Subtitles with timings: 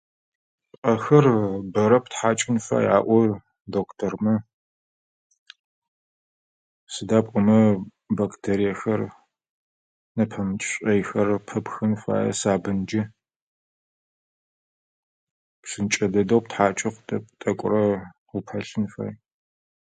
[0.81, 1.25] Пӏэхэр
[1.73, 3.17] бэрэ птхьакӏын фай аӏо
[3.73, 4.35] доктормэ.
[6.93, 7.59] Сыда пӏомэ
[8.17, 9.01] бактериехэр,
[10.15, 13.01] нэпэмыкӏ шӏоихэр пыпхын фае сабынджи.
[15.61, 17.83] Псынкӏэ дэдэу птхьакӏы хъутэп, тӏэкӏорэ
[18.35, 19.11] упэлъын фай.